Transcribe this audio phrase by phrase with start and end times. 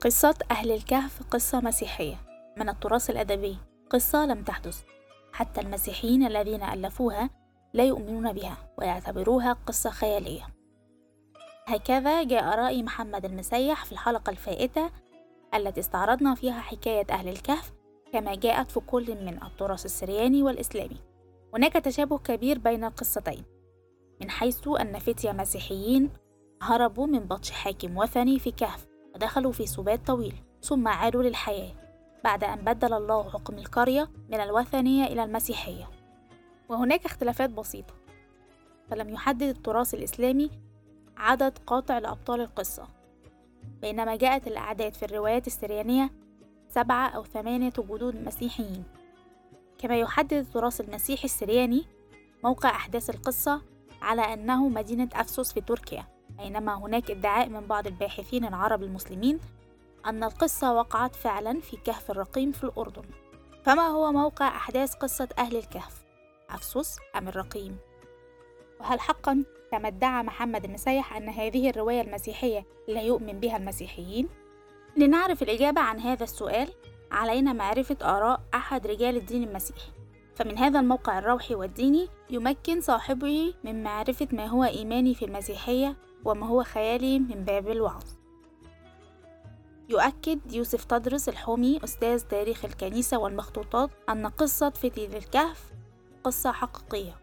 [0.00, 2.16] قصة أهل الكهف قصة مسيحية
[2.56, 3.56] من التراث الأدبي.
[3.90, 4.82] قصة لم تحدث.
[5.32, 7.30] حتى المسيحيين الذين ألفوها
[7.74, 10.46] لا يؤمنون بها ويعتبروها قصة خيالية.
[11.66, 14.90] هكذا جاء رأي محمد المسيح في الحلقة الفائتة
[15.54, 17.72] التي استعرضنا فيها حكاية أهل الكهف
[18.12, 21.00] كما جاءت في كل من التراث السرياني والإسلامي.
[21.54, 23.44] هناك تشابه كبير بين القصتين
[24.20, 26.10] من حيث أن فتية مسيحيين
[26.62, 28.89] هربوا من بطش حاكم وثني في كهف.
[29.14, 31.72] ودخلوا في سبات طويل ثم عادوا للحياة
[32.24, 35.90] بعد أن بدل الله حكم القرية من الوثنية إلى المسيحية.
[36.68, 37.94] وهناك اختلافات بسيطة.
[38.90, 40.50] فلم يحدد التراث الإسلامي
[41.16, 42.88] عدد قاطع لأبطال القصة
[43.82, 46.10] بينما جاءت الأعداد في الروايات السريانية
[46.68, 48.84] سبعة أو ثمانية جدود مسيحيين.
[49.78, 51.84] كما يحدد التراث المسيحي السرياني
[52.44, 53.62] موقع أحداث القصة
[54.02, 56.04] على أنه مدينة أفسس في تركيا.
[56.42, 59.40] بينما هناك ادعاء من بعض الباحثين العرب المسلمين
[60.06, 63.04] أن القصة وقعت فعلا في كهف الرقيم في الأردن
[63.62, 66.04] فما هو موقع أحداث قصة أهل الكهف؟
[66.50, 67.76] أفسس أم الرقيم؟
[68.80, 74.28] وهل حقا كما ادعى محمد المسيح أن هذه الرواية المسيحية لا يؤمن بها المسيحيين؟
[74.96, 76.68] لنعرف الإجابة عن هذا السؤال
[77.12, 79.90] علينا معرفة آراء أحد رجال الدين المسيحي
[80.34, 86.46] فمن هذا الموقع الروحي والديني يمكن صاحبه من معرفة ما هو إيماني في المسيحية وما
[86.46, 88.04] هو خيالي من باب الوعظ.
[89.88, 95.72] يؤكد يوسف تدرس الحومي أستاذ تاريخ الكنيسة والمخطوطات أن قصة فتي الكهف
[96.24, 97.16] قصة حقيقية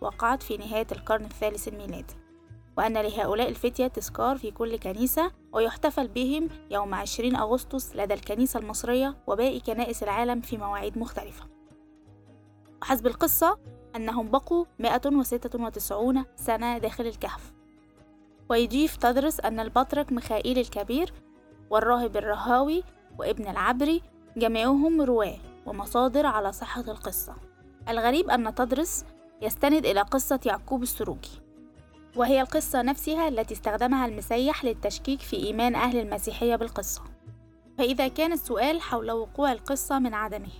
[0.00, 2.14] وقعت في نهاية القرن الثالث الميلادي
[2.78, 9.16] وأن لهؤلاء الفتية تذكار في كل كنيسة ويحتفل بهم يوم 20 أغسطس لدى الكنيسة المصرية
[9.26, 11.44] وباقي كنائس العالم في مواعيد مختلفة.
[12.82, 13.58] وحسب القصة
[13.96, 17.52] أنهم بقوا 196 سنة داخل الكهف.
[18.50, 21.12] ويضيف تدرس أن البطرك ميخائيل الكبير
[21.70, 22.82] والراهب الرهاوي
[23.18, 24.02] وابن العبري
[24.36, 27.36] جميعهم رواة ومصادر على صحة القصة.
[27.88, 29.04] الغريب أن تدرس
[29.42, 31.30] يستند إلى قصة يعقوب السروجي
[32.16, 37.02] وهي القصة نفسها التي استخدمها المسيح للتشكيك في إيمان أهل المسيحية بالقصة.
[37.78, 40.52] فإذا كان السؤال حول وقوع القصة من عدمه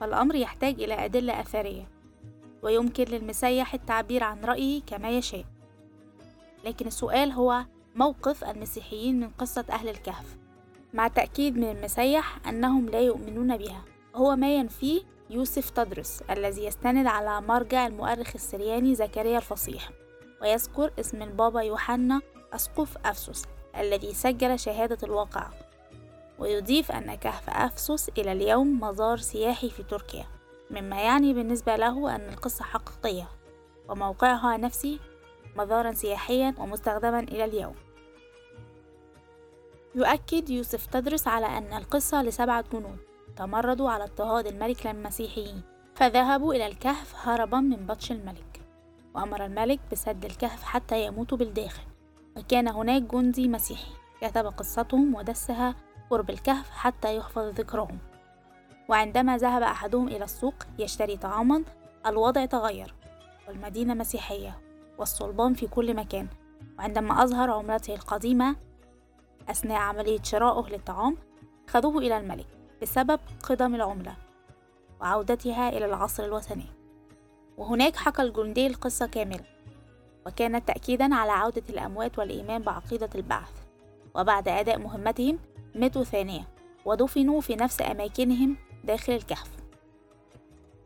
[0.00, 1.88] فالأمر يحتاج إلى أدلة أثرية
[2.62, 5.44] ويمكن للمسيح التعبير عن رأيه كما يشاء.
[6.64, 7.64] لكن السؤال هو
[7.94, 10.36] موقف المسيحيين من قصة أهل الكهف.
[10.94, 13.84] مع تأكيد من المسيح أنهم لا يؤمنون بها.
[14.14, 19.90] هو ما ينفيه يوسف تدرس الذي يستند على مرجع المؤرخ السرياني زكريا الفصيح
[20.42, 22.20] ويذكر اسم البابا يوحنا
[22.52, 23.44] أسقف أفسس
[23.76, 25.48] الذي سجل شهادة الواقع
[26.38, 30.26] ويضيف أن كهف أفسس إلى اليوم مزار سياحي في تركيا
[30.70, 33.28] مما يعني بالنسبة له أن القصة حقيقية
[33.88, 35.00] وموقعها نفسي
[35.56, 37.74] مزارا سياحيا ومستخدما إلى اليوم.
[39.94, 42.98] يؤكد يوسف تدرس على أن القصة لسبعة جنود
[43.36, 45.62] تمردوا على اضطهاد الملك للمسيحيين
[45.94, 48.60] فذهبوا إلى الكهف هربا من بطش الملك
[49.14, 51.82] وأمر الملك بسد الكهف حتى يموتوا بالداخل
[52.36, 55.74] وكان هناك جندي مسيحي كتب قصتهم ودسها
[56.10, 57.98] قرب الكهف حتى يحفظ ذكرهم.
[58.88, 61.64] وعندما ذهب أحدهم إلى السوق يشتري طعاما
[62.06, 62.94] الوضع تغير
[63.48, 64.60] والمدينة مسيحية.
[65.02, 66.28] والصلبان في كل مكان.
[66.78, 68.56] وعندما أظهر عملته القديمة
[69.48, 71.16] أثناء عملية شرائه للطعام
[71.68, 72.46] خذوه إلى الملك
[72.82, 74.16] بسبب قدم العملة
[75.00, 76.66] وعودتها إلى العصر الوثني.
[77.56, 79.44] وهناك حكى الجندي القصة كاملة
[80.26, 83.52] وكانت تأكيدا على عودة الأموات والإيمان بعقيدة البعث.
[84.14, 85.38] وبعد أداء مهمتهم
[85.74, 86.48] ماتوا ثانية
[86.84, 89.61] ودفنوا في نفس أماكنهم داخل الكهف.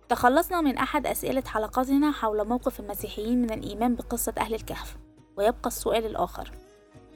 [0.09, 4.97] تخلصنا من أحد أسئلة حلقتنا حول موقف المسيحيين من الإيمان بقصة أهل الكهف
[5.37, 6.51] ويبقى السؤال الآخر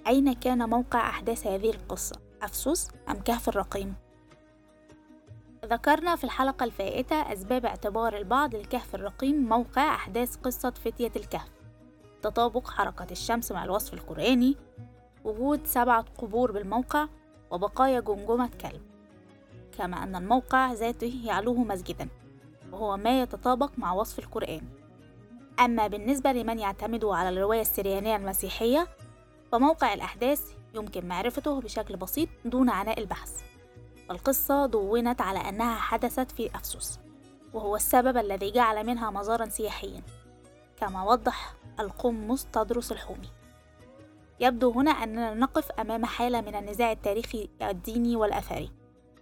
[0.07, 3.95] أين كان موقع أحداث هذه القصة؟ أفسس أم كهف الرقيم؟
[5.65, 11.51] ذكرنا في الحلقة الفائتة أسباب اعتبار البعض الكهف الرقيم موقع أحداث قصة فتية الكهف
[12.23, 14.57] تطابق حركة الشمس مع الوصف القرآني
[15.25, 17.07] وجود سبعة قبور بالموقع
[17.51, 18.83] وبقايا جمجمة كلب
[19.79, 22.09] كما أن الموقع ذاته يعلوه مسجدا
[22.73, 24.61] وهو ما يتطابق مع وصف القرآن.
[25.61, 28.87] أما بالنسبة لمن يعتمد على الرواية السريانية المسيحية
[29.53, 33.43] فموقع الأحداث يمكن معرفته بشكل بسيط دون عناء البحث.
[34.11, 37.01] القصة دونت على أنها حدثت في أفسس
[37.53, 40.03] وهو السبب الذي جعل منها مزارا سياحيا
[40.77, 43.31] كما وضح القمص تدرس الحومي.
[44.41, 48.71] يبدو هنا أننا نقف أمام حالة من النزاع التاريخي الديني والأثري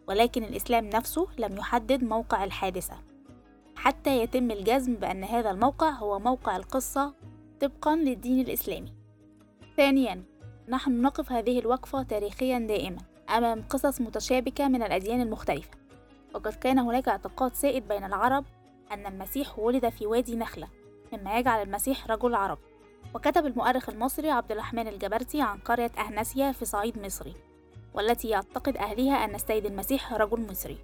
[0.06, 3.07] ولكن الإسلام نفسه لم يحدد موقع الحادثة.
[3.78, 7.14] حتى يتم الجزم بأن هذا الموقع هو موقع القصة
[7.60, 8.92] طبقا للدين الإسلامي.
[9.76, 10.22] ثانيا
[10.68, 12.98] نحن نقف هذه الوقفة تاريخيا دائما
[13.30, 15.70] أمام قصص متشابكة من الأديان المختلفة.
[16.34, 18.44] وقد كان هناك اعتقاد سائد بين العرب
[18.92, 20.68] أن المسيح ولد في وادي نخلة
[21.12, 22.62] مما يجعل المسيح رجل عربي
[23.14, 27.34] وكتب المؤرخ المصري عبد الرحمن الجبرتي عن قرية أهنسيا في صعيد مصري
[27.94, 30.78] والتي يعتقد أهلها أن السيد المسيح رجل مصري.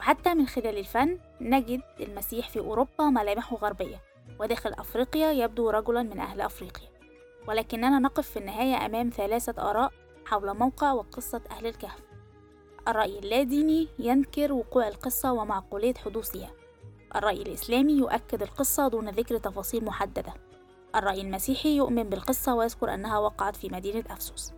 [0.00, 4.00] وحتى من خلال الفن نجد المسيح في أوروبا ملامحه غربية
[4.40, 6.88] وداخل أفريقيا يبدو رجلا من أهل أفريقيا.
[7.48, 9.92] ولكننا نقف في النهاية أمام ثلاثة آراء
[10.26, 12.00] حول موقع وقصة أهل الكهف.
[12.88, 16.50] الرأي اللاديني ينكر وقوع القصة ومعقولية حدوثها.
[17.16, 20.34] الرأي الإسلامي يؤكد القصة دون ذكر تفاصيل محددة.
[20.94, 24.52] الرأي المسيحي يؤمن بالقصة ويذكر أنها وقعت في مدينة أفسس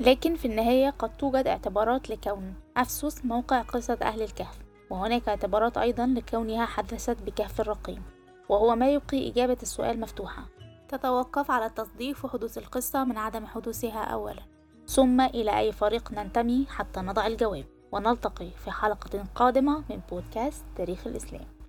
[0.00, 4.61] لكن في النهاية قد توجد اعتبارات لكون أفسس موقع قصة أهل الكهف.
[4.92, 8.02] وهناك اعتبارات أيضا لكونها حدثت بكهف الرقيم
[8.48, 10.42] وهو ما يبقي إجابة السؤال مفتوحة.
[10.88, 14.42] تتوقف على تصديق حدوث القصة من عدم حدوثها أولا.
[14.86, 17.64] ثم إلى أي فريق ننتمي حتى نضع الجواب.
[17.92, 21.61] ونلتقي في حلقة قادمة من بودكاست تاريخ الإسلام.